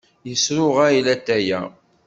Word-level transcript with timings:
Yesruɣay 0.29 0.97
latay-a. 1.05 1.61